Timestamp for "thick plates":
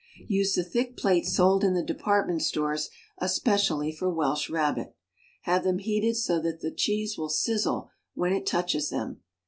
0.63-1.31